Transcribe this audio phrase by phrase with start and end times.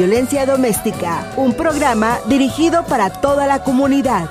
[0.00, 4.30] violencia doméstica, un programa dirigido para toda la comunidad.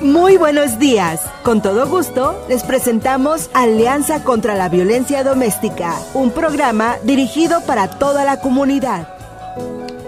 [0.00, 1.20] Muy buenos días.
[1.42, 8.24] Con todo gusto, les presentamos Alianza contra la Violencia Doméstica, un programa dirigido para toda
[8.24, 9.08] la comunidad.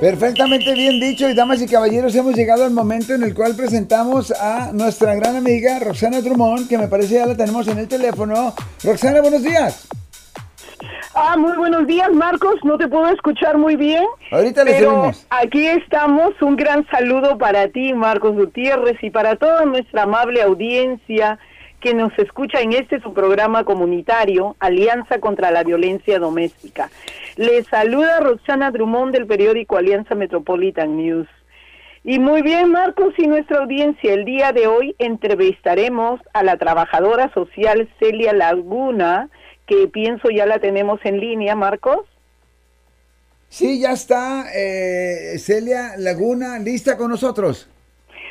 [0.00, 4.30] Perfectamente bien dicho y damas y caballeros, hemos llegado al momento en el cual presentamos
[4.30, 8.54] a nuestra gran amiga Roxana Drummond, que me parece ya la tenemos en el teléfono.
[8.84, 9.88] Roxana, buenos días.
[11.14, 12.54] Ah, muy buenos días, Marcos.
[12.64, 14.04] No te puedo escuchar muy bien.
[14.30, 16.40] Ahorita le pero Aquí estamos.
[16.40, 21.38] Un gran saludo para ti, Marcos Gutiérrez, y para toda nuestra amable audiencia
[21.80, 26.90] que nos escucha en este su programa comunitario, Alianza contra la Violencia Doméstica.
[27.36, 31.28] Les saluda Roxana Drummond del periódico Alianza Metropolitan News.
[32.04, 37.32] Y muy bien, Marcos y nuestra audiencia, el día de hoy entrevistaremos a la trabajadora
[37.34, 39.28] social Celia Laguna,
[39.72, 42.00] que pienso ya la tenemos en línea, Marcos.
[43.48, 47.68] Sí, ya está eh, Celia Laguna lista con nosotros.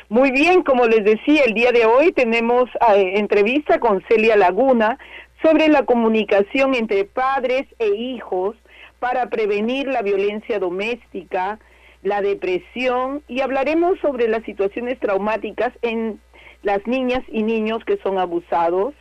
[0.08, 4.98] Muy bien, como les decía, el día de hoy tenemos eh, entrevista con Celia Laguna
[5.42, 8.56] sobre la comunicación entre padres e hijos
[9.00, 11.58] para prevenir la violencia doméstica,
[12.02, 16.20] la depresión y hablaremos sobre las situaciones traumáticas en
[16.62, 18.94] las niñas y niños que son abusados,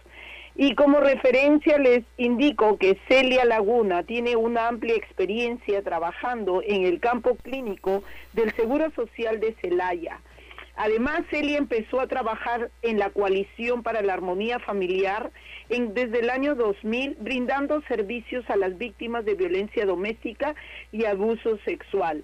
[0.55, 6.99] y como referencia les indico que Celia Laguna tiene una amplia experiencia trabajando en el
[6.99, 10.19] campo clínico del Seguro Social de Celaya.
[10.75, 15.31] Además, Celia empezó a trabajar en la Coalición para la Armonía Familiar
[15.69, 20.55] en, desde el año 2000, brindando servicios a las víctimas de violencia doméstica
[20.91, 22.23] y abuso sexual.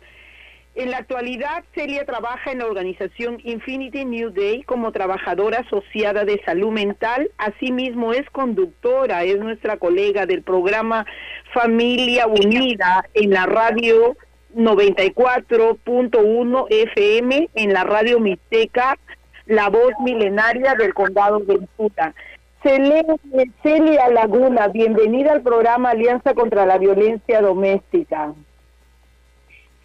[0.79, 6.39] En la actualidad, Celia trabaja en la organización Infinity New Day como trabajadora asociada de
[6.45, 7.31] salud mental.
[7.39, 11.07] Asimismo, es conductora, es nuestra colega del programa
[11.51, 14.15] Familia Unida en la radio
[14.55, 18.99] 94.1 FM, en la radio Mixteca,
[19.47, 22.13] la voz milenaria del condado de Utah.
[22.61, 28.35] Celia Laguna, bienvenida al programa Alianza contra la Violencia Doméstica.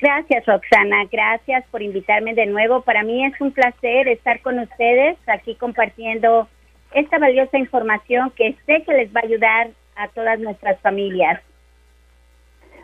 [0.02, 1.04] Gracias, Roxana.
[1.12, 2.80] Gracias por invitarme de nuevo.
[2.80, 6.48] Para mí es un placer estar con ustedes aquí compartiendo
[6.92, 11.40] esta valiosa información que sé que les va a ayudar a todas nuestras familias.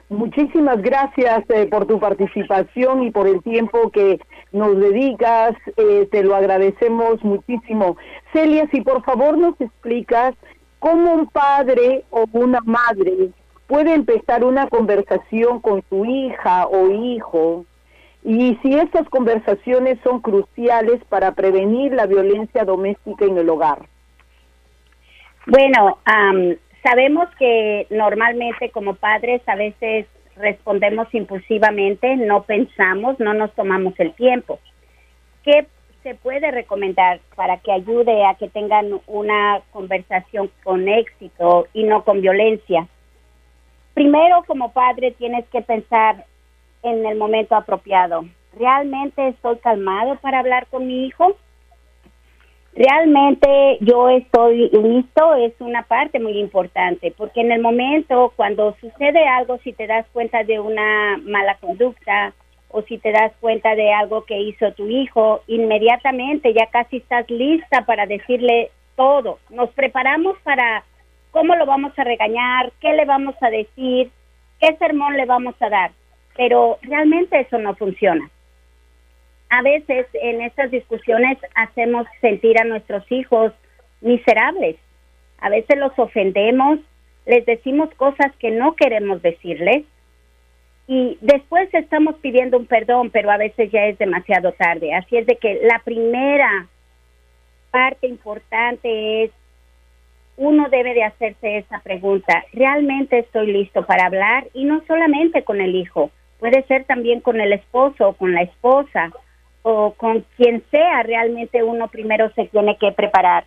[0.09, 4.21] Muchísimas gracias eh, por tu participación y por el tiempo que
[4.53, 5.56] nos dedicas.
[5.77, 7.97] Eh, te lo agradecemos muchísimo.
[8.33, 10.37] Celia, si por favor nos explicas
[10.79, 13.33] cómo un padre o una madre
[13.69, 17.67] puede empezar una conversación con su hija o hijo
[18.25, 23.87] y si estas conversaciones son cruciales para prevenir la violencia doméstica en el hogar.
[25.47, 25.99] Bueno,
[26.83, 30.06] sabemos que normalmente como padres a veces
[30.37, 34.61] respondemos impulsivamente, no pensamos, no nos tomamos el tiempo.
[35.45, 35.67] ¿Qué
[36.03, 42.05] se puede recomendar para que ayude a que tengan una conversación con éxito y no
[42.05, 42.89] con violencia?
[43.98, 46.25] Primero como padre tienes que pensar
[46.84, 48.26] en el momento apropiado.
[48.56, 51.34] ¿Realmente estoy calmado para hablar con mi hijo?
[52.76, 53.48] Realmente
[53.81, 59.58] yo estoy listo es una parte muy importante, porque en el momento cuando sucede algo,
[59.64, 62.34] si te das cuenta de una mala conducta
[62.70, 67.28] o si te das cuenta de algo que hizo tu hijo, inmediatamente ya casi estás
[67.28, 69.41] lista para decirle todo.
[69.50, 70.84] Nos preparamos para
[71.38, 74.10] cómo lo vamos a regañar, qué le vamos a decir,
[74.59, 75.93] qué sermón le vamos a dar.
[76.37, 78.28] Pero realmente eso no funciona.
[79.49, 83.53] A veces en estas discusiones hacemos sentir a nuestros hijos
[84.00, 84.78] miserables.
[85.41, 86.81] A veces los ofendemos,
[87.25, 89.84] les decimos cosas que no queremos decirles
[90.88, 94.93] y después estamos pidiendo un perdón, pero a veces ya es demasiado tarde.
[94.93, 96.66] Así es de que la primera
[97.70, 99.31] parte importante es
[100.38, 102.44] uno debe de hacerse esa pregunta.
[102.53, 104.47] ¿Realmente estoy listo para hablar?
[104.54, 108.43] Y no solamente con el hijo, puede ser también con el esposo o con la
[108.43, 109.11] esposa
[109.62, 113.44] o con quien sea realmente uno primero se tiene que preparar.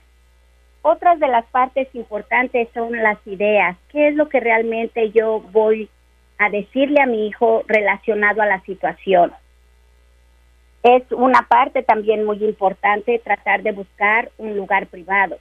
[0.82, 3.78] Otras de las partes importantes son las ideas.
[3.90, 5.90] ¿Qué es lo que realmente yo voy
[6.40, 9.32] a decirle a mi hijo relacionado a la situación?
[10.84, 15.38] Es una parte también muy importante tratar de buscar un lugar privado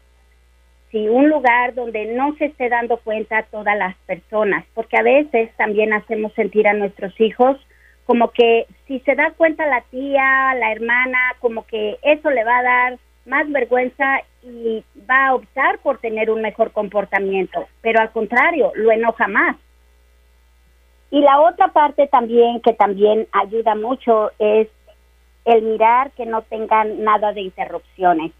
[0.90, 5.50] sí, un lugar donde no se esté dando cuenta todas las personas, porque a veces
[5.56, 7.56] también hacemos sentir a nuestros hijos
[8.06, 12.58] como que si se da cuenta la tía, la hermana, como que eso le va
[12.58, 18.10] a dar más vergüenza y va a optar por tener un mejor comportamiento, pero al
[18.10, 19.56] contrario, lo enoja más.
[21.12, 24.68] Y la otra parte también que también ayuda mucho es
[25.44, 28.32] el mirar que no tengan nada de interrupciones.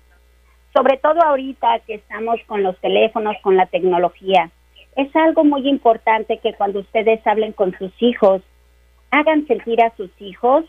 [0.73, 4.51] Sobre todo ahorita que estamos con los teléfonos, con la tecnología.
[4.97, 8.43] Es algo muy importante que cuando ustedes hablen con sus hijos,
[9.11, 10.65] hagan sentir a sus hijos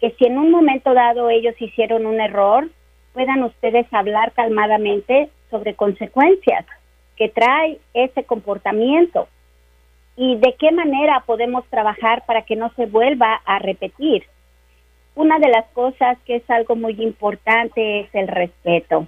[0.00, 2.68] que si en un momento dado ellos hicieron un error,
[3.12, 6.66] puedan ustedes hablar calmadamente sobre consecuencias
[7.16, 9.28] que trae ese comportamiento
[10.16, 14.24] y de qué manera podemos trabajar para que no se vuelva a repetir.
[15.14, 19.06] Una de las cosas que es algo muy importante es el respeto.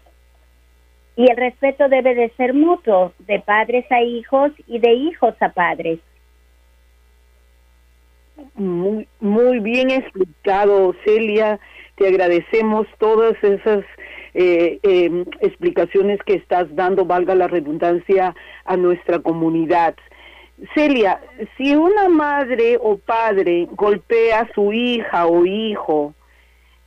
[1.16, 5.48] Y el respeto debe de ser mutuo, de padres a hijos y de hijos a
[5.48, 5.98] padres.
[8.54, 11.58] Muy, muy bien explicado, Celia.
[11.96, 13.82] Te agradecemos todas esas
[14.34, 18.34] eh, em, explicaciones que estás dando, valga la redundancia,
[18.66, 19.94] a nuestra comunidad.
[20.74, 21.20] Celia,
[21.56, 26.14] si una madre o padre golpea a su hija o hijo,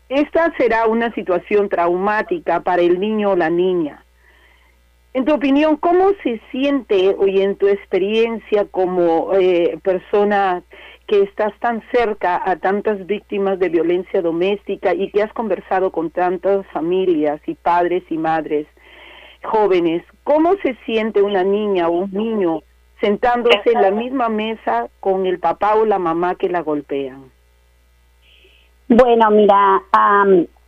[0.09, 4.03] esta será una situación traumática para el niño o la niña.
[5.13, 10.61] En tu opinión, ¿cómo se siente hoy en tu experiencia como eh, persona
[11.07, 16.11] que estás tan cerca a tantas víctimas de violencia doméstica y que has conversado con
[16.11, 18.67] tantas familias y padres y madres
[19.43, 20.03] jóvenes?
[20.23, 22.61] ¿Cómo se siente una niña o un niño
[23.01, 27.31] sentándose en la misma mesa con el papá o la mamá que la golpean?
[28.87, 29.81] Bueno, mira,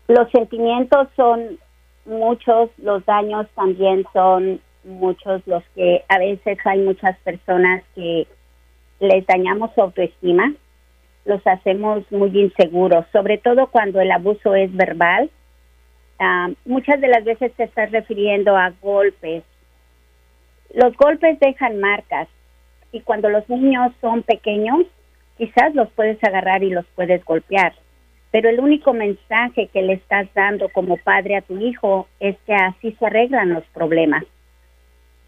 [0.08, 1.60] los sentimientos son
[2.06, 8.28] muchos, los daños también son muchos, los que a veces hay muchas personas que
[9.00, 10.54] les dañamos su autoestima,
[11.26, 15.30] los hacemos muy inseguros, sobre todo cuando el abuso es verbal.
[16.20, 19.44] Ah, muchas de las veces te estás refiriendo a golpes.
[20.74, 22.28] Los golpes dejan marcas
[22.92, 24.86] y cuando los niños son pequeños,
[25.38, 27.74] quizás los puedes agarrar y los puedes golpear
[28.32, 32.54] pero el único mensaje que le estás dando como padre a tu hijo es que
[32.54, 34.24] así se arreglan los problemas.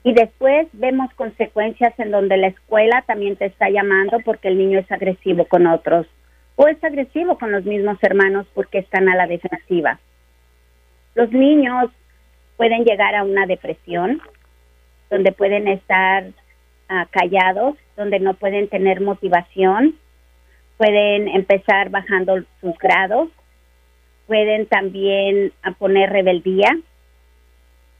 [0.03, 4.79] Y después vemos consecuencias en donde la escuela también te está llamando porque el niño
[4.79, 6.07] es agresivo con otros
[6.55, 9.99] o es agresivo con los mismos hermanos porque están a la defensiva.
[11.15, 11.89] Los niños
[12.57, 14.21] pueden llegar a una depresión
[15.09, 16.25] donde pueden estar
[16.89, 19.95] ah, callados, donde no pueden tener motivación,
[20.77, 23.29] pueden empezar bajando sus grados,
[24.27, 26.71] pueden también poner rebeldía.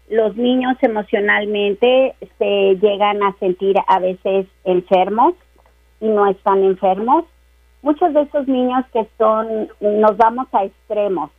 [0.09, 5.35] Los niños emocionalmente se llegan a sentir a veces enfermos
[6.01, 7.25] y no están enfermos.
[7.81, 11.31] Muchos de estos niños que son, nos vamos a extremos,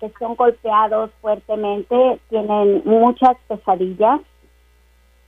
[0.00, 4.20] que son golpeados fuertemente, tienen muchas pesadillas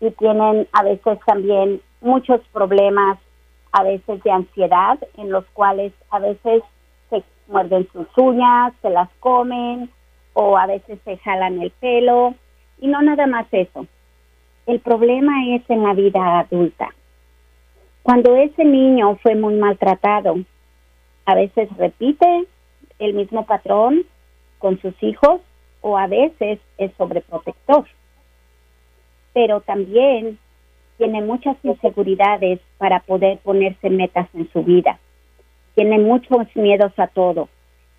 [0.01, 3.19] y tienen a veces también muchos problemas
[3.75, 6.63] a veces de ansiedad, en los cuales a veces
[7.11, 9.91] se muerden sus uñas, se las comen
[10.33, 12.37] o a veces se jalan el pelo
[12.79, 13.89] y no nada más eso.
[14.67, 16.95] El problema es en la vida adulta.
[18.05, 20.37] Cuando ese niño fue muy maltratado,
[21.27, 22.47] a veces repite
[23.01, 24.05] el mismo patrón
[24.59, 25.41] con sus hijos
[25.81, 27.87] o a veces es sobreprotector.
[29.33, 30.39] Pero también
[30.97, 34.99] tiene muchas inseguridades para poder ponerse metas en su vida.
[35.75, 37.49] Tiene muchos miedos a todo.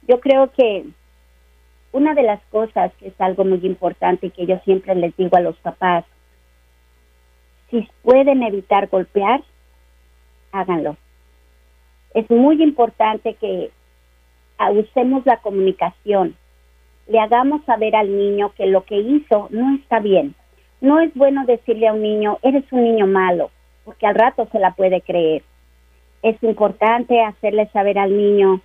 [0.07, 0.85] Yo creo que
[1.91, 5.35] una de las cosas que es algo muy importante y que yo siempre les digo
[5.37, 6.05] a los papás,
[7.69, 9.41] si pueden evitar golpear,
[10.51, 10.97] háganlo.
[12.13, 13.71] Es muy importante que
[14.71, 16.35] usemos la comunicación,
[17.07, 20.33] le hagamos saber al niño que lo que hizo no está bien,
[20.81, 23.51] no es bueno decirle a un niño, eres un niño malo,
[23.83, 25.43] porque al rato se la puede creer.
[26.21, 28.61] Es importante hacerle saber al niño,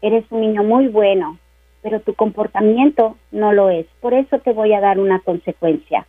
[0.00, 1.38] eres un niño muy bueno,
[1.82, 3.86] pero tu comportamiento no lo es.
[4.00, 6.06] Por eso te voy a dar una consecuencia.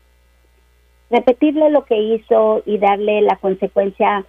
[1.10, 4.26] Repetirle lo que hizo y darle la consecuencia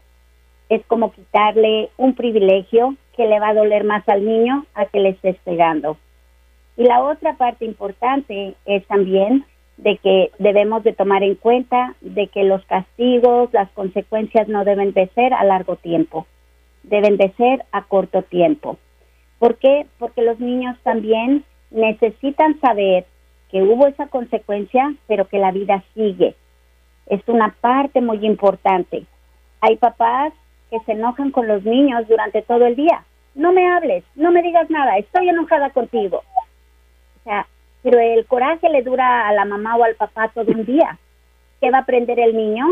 [0.69, 5.01] es como quitarle un privilegio que le va a doler más al niño a que
[5.01, 5.97] le estés pegando.
[6.77, 9.45] Y la otra parte importante es también
[9.77, 14.93] de que debemos de tomar en cuenta de que los castigos, las consecuencias no deben
[14.93, 16.27] de ser a largo tiempo,
[16.83, 18.79] deben de ser a corto tiempo.
[19.39, 19.87] ¿Por qué?
[19.99, 23.05] Porque los niños también necesitan saber
[23.51, 26.35] que hubo esa consecuencia, pero que la vida sigue.
[27.07, 29.05] Es una parte muy importante.
[29.61, 30.33] Hay papás
[30.71, 33.05] que se enojan con los niños durante todo el día.
[33.35, 36.23] No me hables, no me digas nada, estoy enojada contigo.
[37.21, 37.47] O sea,
[37.87, 40.99] pero el coraje le dura a la mamá o al papá todo un día.
[41.61, 42.67] ¿Qué va a aprender el niño?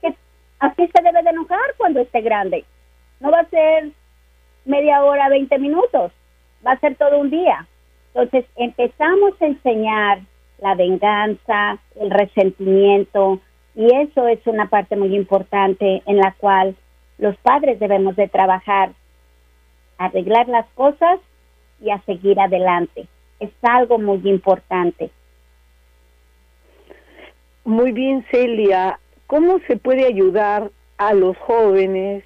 [0.00, 0.12] Que
[0.58, 2.64] así se debe de enojar cuando esté grande.
[3.20, 3.90] No va a ser
[4.64, 6.10] media hora, 20 minutos,
[6.66, 7.68] va a ser todo un día.
[8.12, 10.22] Entonces empezamos a enseñar
[10.58, 13.38] la venganza, el resentimiento,
[13.76, 16.74] y eso es una parte muy importante en la cual
[17.18, 18.90] los padres debemos de trabajar,
[19.96, 21.20] arreglar las cosas
[21.80, 23.06] y a seguir adelante.
[23.40, 25.10] Es algo muy importante.
[27.64, 29.00] Muy bien, Celia.
[29.26, 32.22] ¿Cómo se puede ayudar a los jóvenes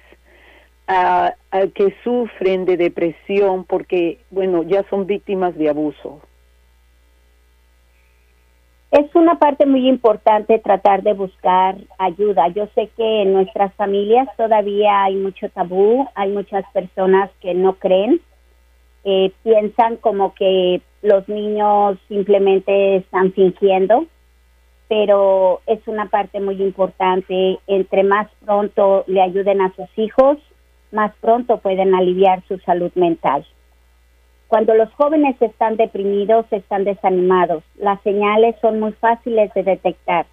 [0.87, 1.33] a,
[1.73, 6.21] que sufren de depresión porque, bueno, ya son víctimas de abuso?
[8.91, 12.49] Es una parte muy importante tratar de buscar ayuda.
[12.49, 17.73] Yo sé que en nuestras familias todavía hay mucho tabú, hay muchas personas que no
[17.75, 18.21] creen,
[19.05, 24.05] eh, piensan como que los niños simplemente están fingiendo,
[24.87, 27.59] pero es una parte muy importante.
[27.67, 30.37] Entre más pronto le ayuden a sus hijos,
[30.91, 33.45] más pronto pueden aliviar su salud mental.
[34.47, 37.63] Cuando los jóvenes están deprimidos, están desanimados.
[37.77, 40.25] Las señales son muy fáciles de detectar.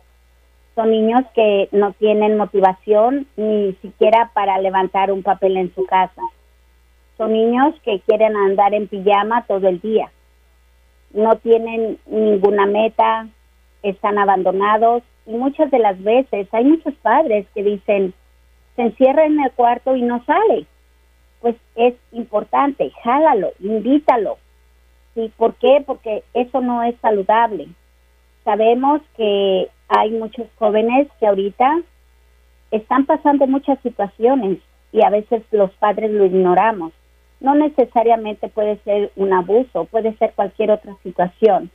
[0.75, 6.21] Son niños que no tienen motivación ni siquiera para levantar un papel en su casa.
[7.17, 10.11] Son niños que quieren andar en pijama todo el día.
[11.13, 13.29] No tienen ninguna meta,
[13.83, 18.15] están abandonados y muchas de las veces hay muchos padres que dicen,
[18.77, 20.67] se encierra en el cuarto y no sale
[21.41, 24.39] pues es importante, jálalo, invítalo.
[25.15, 25.33] ¿Sí?
[25.37, 25.83] ¿Por qué?
[25.87, 27.69] Porque eso no es saludable.
[28.45, 31.81] Sabemos que hay muchos jóvenes que ahorita
[32.71, 34.59] están pasando muchas situaciones
[34.93, 36.93] y a veces los padres lo ignoramos.
[37.41, 41.71] No necesariamente puede ser un abuso, puede ser cualquier otra situación.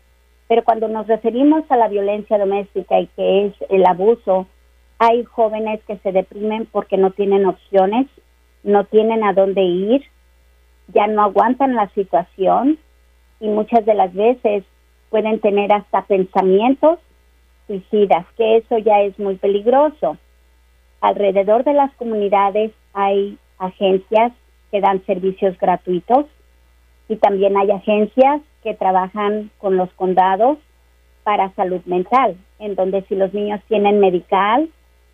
[0.48, 4.48] Pero cuando nos referimos a la violencia doméstica y que es el abuso,
[5.00, 8.08] hay jóvenes que se deprimen porque no tienen opciones
[8.64, 10.04] no tienen a dónde ir,
[10.88, 12.80] ya no aguantan la situación
[13.40, 14.64] y muchas de las veces
[15.10, 17.00] pueden tener hasta pensamientos
[17.68, 20.18] suicidas, que eso ya es muy peligroso.
[21.02, 24.32] Alrededor de las comunidades hay agencias
[24.74, 26.26] que dan servicios gratuitos
[27.08, 30.58] y también hay agencias que trabajan con los condados
[31.24, 34.68] para salud mental, en donde si los niños tienen medical,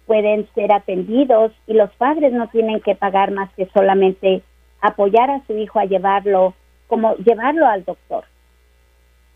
[0.07, 4.43] pueden ser atendidos y los padres no tienen que pagar más que solamente
[4.79, 6.53] apoyar a su hijo a llevarlo,
[6.87, 8.23] como llevarlo al doctor.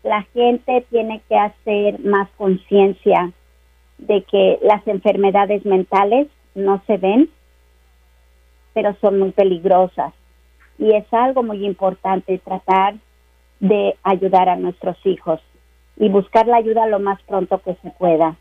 [0.04, 3.30] La gente tiene que hacer más conciencia
[3.98, 7.28] de que las enfermedades mentales no se ven,
[8.74, 10.12] pero son muy peligrosas.
[10.78, 12.96] Y es algo muy importante tratar
[13.60, 15.40] de ayudar a nuestros hijos
[15.96, 18.36] y buscar la ayuda lo más pronto que se pueda.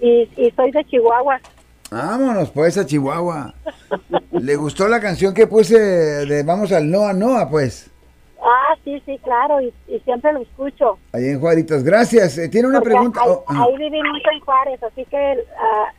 [0.00, 1.40] Y, y soy de Chihuahua.
[1.90, 3.54] Vámonos pues a Chihuahua.
[4.32, 7.90] ¿Le gustó la canción que puse de Vamos al Noa Noa pues?
[8.40, 9.72] Ah, sí, sí, claro, y,
[10.04, 10.98] siempre lo escucho.
[11.12, 12.38] Ahí en Juaritos, gracias.
[12.38, 13.20] Eh, tiene una pregunta.
[13.22, 15.92] Ahí, oh, ahí, viví mucho en Juárez, así que ah,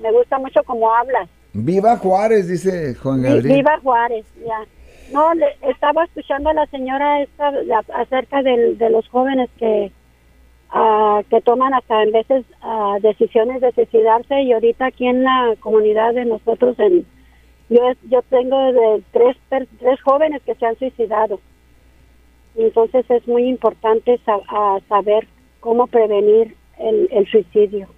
[0.00, 1.28] me, gusta mucho cómo hablas.
[1.52, 3.56] Viva Juárez, dice Juan Gabriel.
[3.56, 4.64] Viva Juárez, ya.
[5.14, 7.52] No, estaba escuchando a la señora esta,
[7.94, 9.92] acerca de los jóvenes que
[10.74, 15.54] uh, que toman hasta en veces uh, decisiones de suicidarse y ahorita aquí en la
[15.60, 17.06] comunidad de nosotros en,
[17.70, 17.80] Yo,
[18.10, 21.40] yo tengo de tres, tres jóvenes que se han suicidado.
[22.56, 24.20] Entonces es muy importante
[24.88, 25.26] saber
[25.60, 27.88] cómo prevenir el, el suicidio.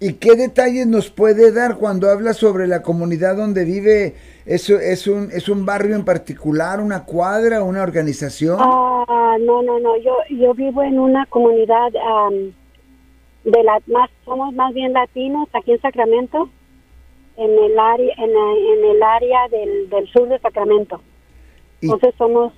[0.00, 4.14] ¿Y qué detalles nos puede dar cuando habla sobre la comunidad donde vive?
[4.46, 8.56] ¿Eso es un, es un barrio en particular, una cuadra, una organización?
[8.60, 9.96] Ah, no, no, no.
[9.98, 15.80] Yo, yo vivo en una comunidad de la más, somos más bien latinos aquí en
[15.80, 16.48] Sacramento,
[17.36, 21.00] en el área, en, el área del, del sur de Sacramento.
[21.80, 22.52] Entonces somos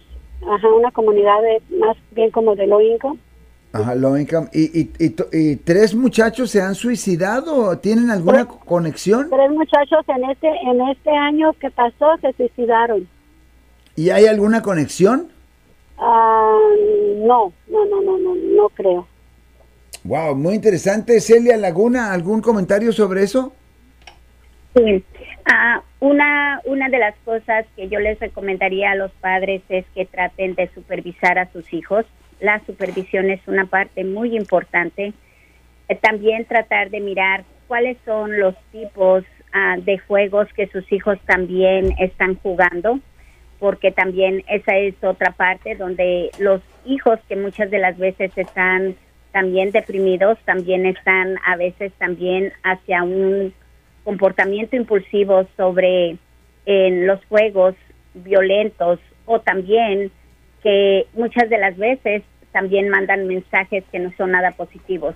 [0.47, 3.19] ajá, una comunidad más bien como de low income.
[3.75, 4.49] Ajá, low income.
[4.52, 4.90] ¿Y, y,
[5.33, 7.76] y, tres muchachos se han suicidado?
[7.78, 9.28] ¿Tienen alguna conexión?
[9.28, 13.09] Tres muchachos en este, en este año que pasó se suicidaron.
[13.97, 15.28] ¿Y hay alguna conexión?
[15.99, 16.57] Ah,
[17.16, 19.09] no, no, no, no, no, no creo.
[20.04, 21.21] Wow, muy interesante.
[21.21, 23.52] Celia Laguna, ¿algún comentario sobre eso?
[24.76, 25.04] Sí.
[25.47, 30.07] Ah, una, una de las cosas que yo les recomendaría a los padres es que
[30.07, 32.07] traten de supervisar a sus hijos.
[32.44, 35.14] La supervisión es una parte muy importante.
[35.88, 39.24] Eh, también tratar de mirar cuáles son los tipos
[39.54, 43.00] ah, de juegos que sus hijos también están jugando,
[43.58, 48.94] porque también esa es otra parte donde los hijos que muchas de las veces están
[49.32, 53.54] también deprimidos, también están a veces también hacia un
[54.04, 56.18] comportamiento impulsivo sobre
[56.66, 57.74] en los juegos
[58.12, 60.12] violentos o también
[60.64, 62.22] que muchas de las veces
[62.54, 65.14] también mandan mensajes que no son nada positivos.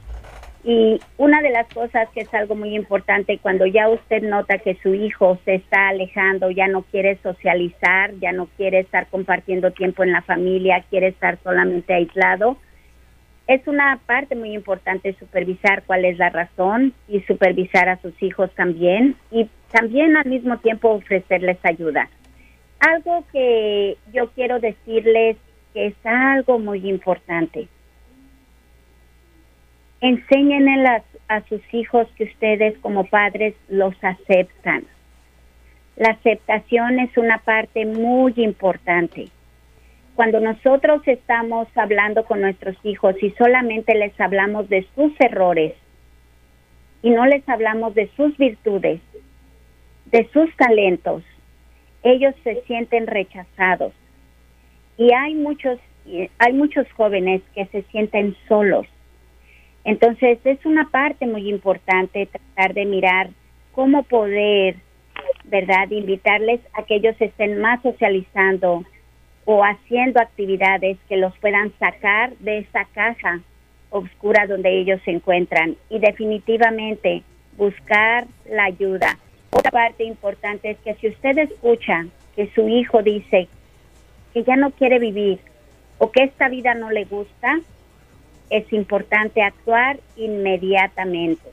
[0.64, 4.76] Y una de las cosas que es algo muy importante cuando ya usted nota que
[4.83, 10.02] su hijo se está alejando, ya no quiere socializar, ya no quiere estar compartiendo tiempo
[10.02, 12.59] en la familia, quiere estar solamente aislado,
[13.49, 18.54] es una parte muy importante supervisar cuál es la razón y supervisar a sus hijos
[18.54, 22.11] también y también al mismo tiempo ofrecerles ayuda.
[22.80, 25.38] Algo que yo quiero decirles
[25.78, 27.68] que es algo muy importante.
[30.00, 34.86] Enséñenle a, a sus hijos que ustedes como padres los aceptan.
[35.95, 39.28] La aceptación es una parte muy importante
[40.17, 45.75] cuando nosotros estamos hablando con nuestros hijos y solamente les hablamos de sus errores
[47.02, 49.00] y no les hablamos de sus virtudes,
[50.06, 51.23] de sus talentos,
[52.02, 53.93] ellos se sienten rechazados.
[54.99, 55.78] Y hay muchos
[56.39, 58.87] hay muchos jóvenes que se sienten solos.
[59.84, 63.28] Entonces, es una parte muy importante tratar de mirar
[63.73, 64.76] cómo poder,
[65.45, 68.84] ¿verdad?, invitarles a que ellos estén más socializando,
[69.50, 73.41] o haciendo actividades que los puedan sacar de esa caja
[73.89, 77.23] oscura donde ellos se encuentran y definitivamente
[77.56, 79.17] buscar la ayuda.
[79.50, 82.04] Otra parte importante es que si usted escucha
[82.37, 83.49] que su hijo dice
[84.32, 85.41] que ya no quiere vivir
[85.99, 87.60] o que esta vida no le gusta,
[88.50, 91.50] es importante actuar inmediatamente.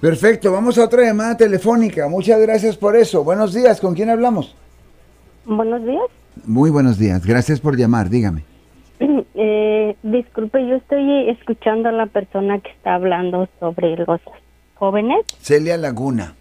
[0.00, 2.08] Perfecto, vamos a otra llamada telefónica.
[2.08, 3.24] Muchas gracias por eso.
[3.24, 4.54] Buenos días, ¿con quién hablamos?
[5.44, 6.04] Buenos días.
[6.44, 7.24] Muy buenos días.
[7.24, 8.08] Gracias por llamar.
[8.08, 8.44] Dígame.
[9.38, 14.18] Eh, disculpe, yo estoy escuchando a la persona que está hablando sobre los
[14.76, 15.26] jóvenes.
[15.40, 16.34] Celia Laguna.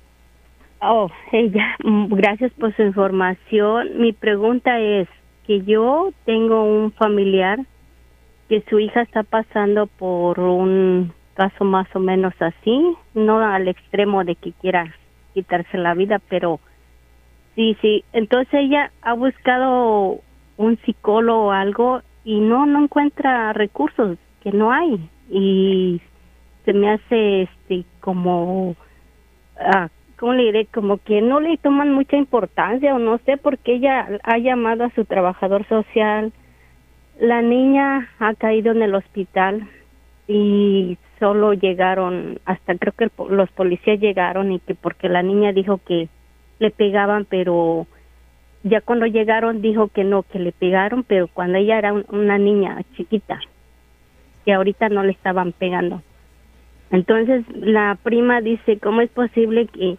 [0.87, 1.75] Oh, ella.
[1.83, 3.99] Mm, gracias por su información.
[3.99, 5.07] Mi pregunta es
[5.47, 7.59] que yo tengo un familiar
[8.49, 14.23] que su hija está pasando por un caso más o menos así, no al extremo
[14.23, 14.93] de que quiera
[15.33, 16.59] quitarse la vida, pero
[17.55, 18.03] Sí, sí.
[18.11, 20.19] Entonces ella ha buscado
[20.57, 25.09] un psicólogo o algo y no, no encuentra recursos, que no hay.
[25.29, 26.01] Y
[26.65, 28.75] se me hace este como,
[29.57, 30.65] ah, ¿cómo le diré?
[30.67, 34.85] Como que no le toman mucha importancia o no sé por qué ella ha llamado
[34.85, 36.31] a su trabajador social.
[37.19, 39.67] La niña ha caído en el hospital
[40.27, 45.79] y solo llegaron, hasta creo que los policías llegaron y que porque la niña dijo
[45.85, 46.09] que
[46.59, 47.87] le pegaban, pero
[48.63, 52.81] ya cuando llegaron dijo que no, que le pegaron, pero cuando ella era una niña
[52.95, 53.39] chiquita,
[54.43, 56.01] que ahorita no le estaban pegando.
[56.91, 59.97] Entonces la prima dice, ¿cómo es posible que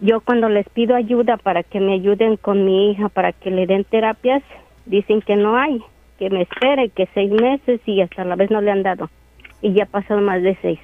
[0.00, 3.66] yo cuando les pido ayuda para que me ayuden con mi hija, para que le
[3.66, 4.42] den terapias,
[4.86, 5.82] dicen que no hay,
[6.18, 9.10] que me espere, que seis meses y hasta la vez no le han dado.
[9.62, 10.78] Y ya pasado más de seis.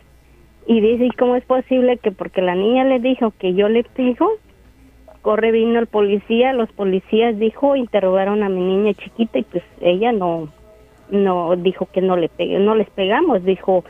[0.66, 4.32] Y dice, ¿cómo es posible que porque la niña le dijo que yo le pego,
[5.22, 10.12] corre vino el policía, los policías dijo, interrogaron a mi niña chiquita y pues ella
[10.12, 10.48] no
[11.10, 13.84] no dijo que no le pegue, no les pegamos, dijo,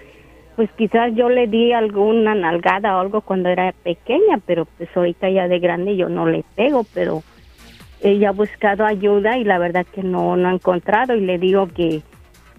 [0.56, 5.28] pues quizás yo le di alguna nalgada o algo cuando era pequeña, pero pues ahorita
[5.28, 7.22] ya de grande yo no le pego, pero
[8.02, 11.68] ella ha buscado ayuda y la verdad que no, no ha encontrado y le digo
[11.68, 12.02] que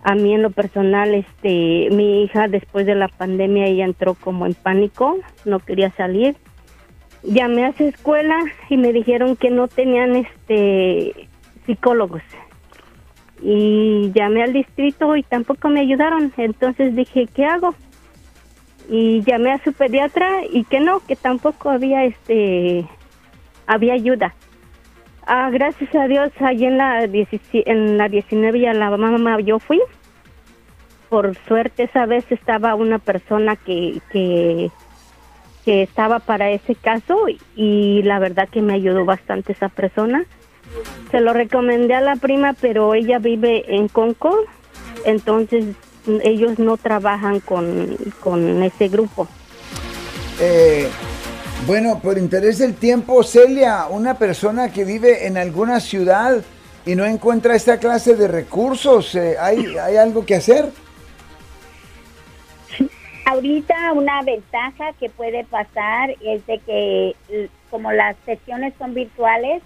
[0.04, 4.46] a mí en lo personal, este, mi hija después de la pandemia ella entró como
[4.46, 6.36] en pánico, no quería salir.
[7.24, 8.38] Llamé a su escuela
[8.70, 11.28] y me dijeron que no tenían este
[11.66, 12.22] psicólogos.
[13.42, 16.32] Y llamé al distrito y tampoco me ayudaron.
[16.38, 17.76] Entonces dije, ¿qué hago?
[18.90, 22.86] Y llamé a su pediatra y que no, que tampoco había este
[23.68, 24.34] había ayuda.
[25.26, 29.82] Ah, gracias a Dios, allí en la, en la 19 ya la mamá yo fui.
[31.10, 34.72] Por suerte esa vez estaba una persona que, que,
[35.66, 40.26] que estaba para ese caso y la verdad que me ayudó bastante esa persona.
[41.12, 44.46] Se lo recomendé a la prima, pero ella vive en Concord,
[45.06, 45.76] entonces
[46.24, 49.28] ellos no trabajan con, con ese grupo.
[50.40, 50.88] Eh,
[51.66, 56.44] bueno, por interés del tiempo, Celia, una persona que vive en alguna ciudad
[56.86, 60.70] y no encuentra esta clase de recursos, eh, ¿hay, ¿hay algo que hacer?
[63.26, 67.16] Ahorita una ventaja que puede pasar es de que
[67.70, 69.62] como las sesiones son virtuales,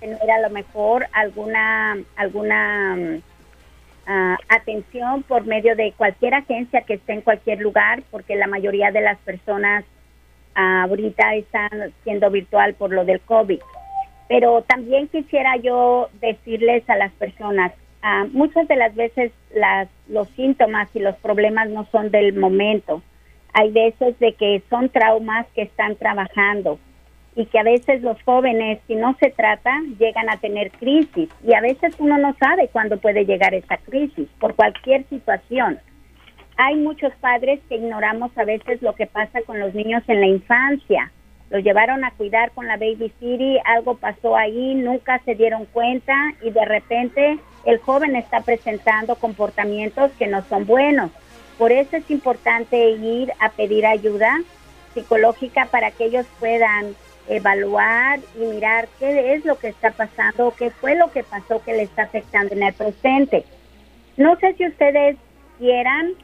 [0.00, 3.20] tener a lo mejor alguna alguna
[4.06, 8.90] ah, atención por medio de cualquier agencia que esté en cualquier lugar, porque la mayoría
[8.90, 9.84] de las personas
[10.56, 13.58] ahorita están siendo virtual por lo del COVID.
[14.28, 20.28] Pero también quisiera yo decirles a las personas, ah, muchas de las veces las, los
[20.30, 23.02] síntomas y los problemas no son del momento.
[23.52, 26.78] Hay veces de que son traumas que están trabajando
[27.36, 31.28] y que a veces los jóvenes, si no se trata, llegan a tener crisis.
[31.44, 35.80] Y a veces uno no sabe cuándo puede llegar esa crisis, por cualquier situación.
[36.56, 40.28] Hay muchos padres que ignoramos a veces lo que pasa con los niños en la
[40.28, 41.10] infancia.
[41.50, 46.14] Los llevaron a cuidar con la Baby City, algo pasó ahí, nunca se dieron cuenta
[46.42, 51.10] y de repente el joven está presentando comportamientos que no son buenos.
[51.58, 54.38] Por eso es importante ir a pedir ayuda
[54.94, 56.94] psicológica para que ellos puedan
[57.28, 61.72] evaluar y mirar qué es lo que está pasando, qué fue lo que pasó que
[61.72, 63.44] le está afectando en el presente.
[64.16, 65.16] No sé si ustedes
[65.58, 66.14] quieran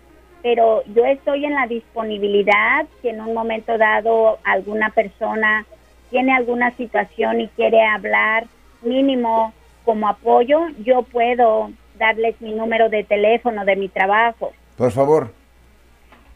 [0.43, 5.67] pero yo estoy en la disponibilidad si en un momento dado alguna persona
[6.11, 8.47] tiene alguna situación y quiere hablar
[8.83, 9.53] mínimo
[9.85, 14.53] como apoyo, yo puedo darles mi número de teléfono de mi trabajo.
[14.77, 15.33] Por favor.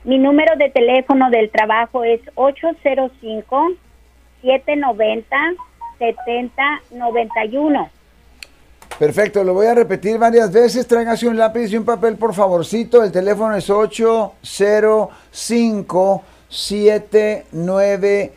[0.05, 3.73] Mi número de teléfono del trabajo es 805
[4.45, 5.37] 790
[5.99, 7.91] 7091.
[8.99, 10.87] Perfecto, lo voy a repetir varias veces.
[10.87, 13.03] Tráigase un lápiz y un papel, por favorcito.
[13.03, 18.33] El teléfono es 805 790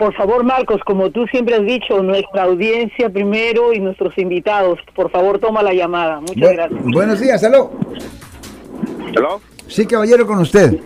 [0.01, 5.11] Por favor, Marcos, como tú siempre has dicho, nuestra audiencia primero y nuestros invitados, por
[5.11, 6.21] favor, toma la llamada.
[6.21, 6.83] Muchas gracias.
[6.85, 7.71] Buenos días, aló.
[9.17, 9.41] ¿Aló?
[9.69, 10.79] Sí, caballero, con usted.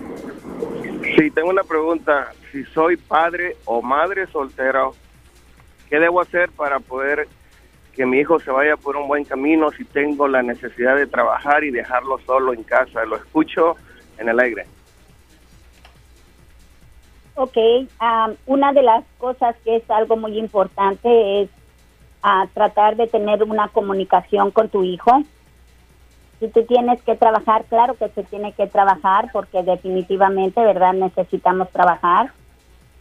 [1.16, 2.32] Sí, tengo una pregunta.
[2.50, 4.88] Si soy padre o madre soltera,
[5.88, 7.28] ¿qué debo hacer para poder
[7.94, 11.64] que mi hijo se vaya por un buen camino si tengo la necesidad de trabajar
[11.64, 13.04] y dejarlo solo en casa?
[13.04, 13.76] Lo escucho
[14.18, 14.66] en el aire.
[17.36, 17.56] Ok,
[18.46, 21.50] una de las cosas que es algo muy importante es
[22.22, 25.22] ah, tratar de tener una comunicación con tu hijo.
[26.40, 30.92] Si tú tienes que trabajar, claro que se tiene que trabajar porque definitivamente, ¿verdad?
[30.92, 32.32] Necesitamos trabajar.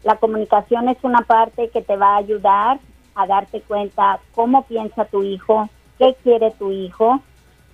[0.04, 2.80] La comunicación es una parte que te va a ayudar
[3.16, 7.22] a darte cuenta cómo piensa tu hijo, qué quiere tu hijo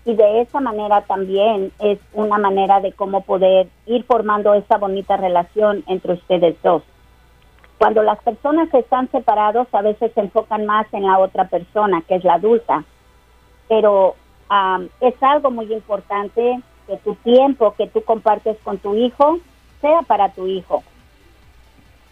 [0.06, 5.18] y de esa manera también es una manera de cómo poder ir formando esa bonita
[5.18, 6.84] relación entre ustedes dos.
[7.78, 12.16] Cuando las personas están separados, a veces se enfocan más en la otra persona, que
[12.16, 12.84] es la adulta,
[13.68, 14.16] pero
[15.02, 19.40] es algo muy importante que tu tiempo que tú compartes con tu hijo
[19.82, 20.84] sea para tu hijo.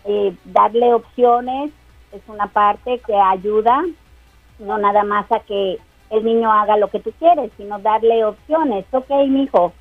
[0.05, 1.71] Eh, darle opciones
[2.11, 3.83] es una parte que ayuda,
[4.59, 5.77] no nada más a que
[6.09, 8.85] el niño haga lo que tú quieres, sino darle opciones.
[8.91, 9.73] Ok, hijo,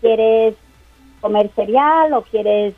[0.00, 0.54] ¿quieres
[1.20, 2.74] comer cereal o quieres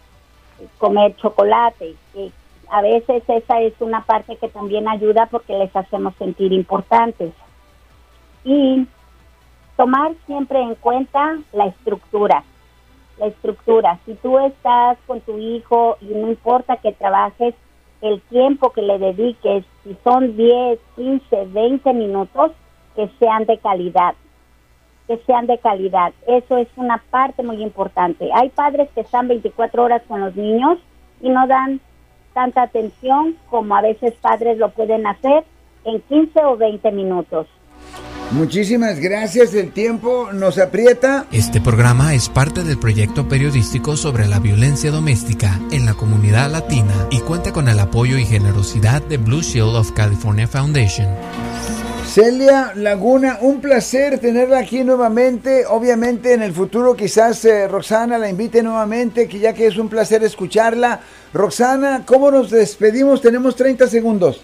[0.78, 1.94] comer chocolate?
[2.14, 2.32] Y
[2.70, 7.32] a veces esa es una parte que también ayuda porque les hacemos sentir importantes.
[8.44, 8.86] Y
[9.76, 12.44] tomar siempre en cuenta la estructura.
[13.18, 13.98] La estructura.
[14.04, 17.54] Si tú estás con tu hijo y no importa que trabajes,
[18.02, 22.52] el tiempo que le dediques, si son 10, 15, 20 minutos,
[22.94, 24.14] que sean de calidad,
[25.06, 26.12] que sean de calidad.
[26.26, 28.28] Eso es una parte muy importante.
[28.34, 30.78] Hay padres que están 24 horas con los niños
[31.20, 31.80] y no dan
[32.34, 35.44] tanta atención como a veces padres lo pueden hacer
[35.84, 37.46] en 15 o 20 minutos.
[38.32, 41.26] Muchísimas gracias, el tiempo nos aprieta.
[41.30, 46.92] Este programa es parte del proyecto periodístico sobre la violencia doméstica en la comunidad latina
[47.10, 51.06] y cuenta con el apoyo y generosidad de Blue Shield of California Foundation.
[52.04, 55.64] Celia Laguna, un placer tenerla aquí nuevamente.
[55.66, 59.88] Obviamente en el futuro quizás eh, Roxana la invite nuevamente, que ya que es un
[59.88, 61.00] placer escucharla.
[61.32, 63.22] Roxana, ¿cómo nos despedimos?
[63.22, 64.40] Tenemos 30 segundos.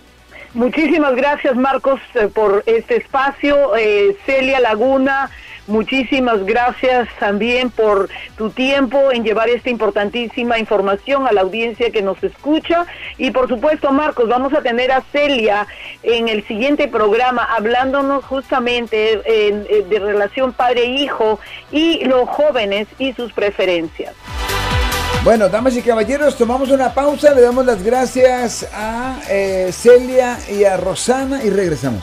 [0.55, 3.75] Muchísimas gracias Marcos eh, por este espacio.
[3.75, 5.31] Eh, Celia Laguna,
[5.67, 12.03] muchísimas gracias también por tu tiempo en llevar esta importantísima información a la audiencia que
[12.03, 12.85] nos escucha.
[13.17, 15.67] Y por supuesto Marcos, vamos a tener a Celia
[16.03, 23.33] en el siguiente programa hablándonos justamente eh, de relación padre-hijo y los jóvenes y sus
[23.33, 24.15] preferencias.
[25.25, 30.65] Bueno, damas y caballeros, tomamos una pausa, le damos las gracias a eh, Celia y
[30.65, 32.03] a Rosana y regresamos.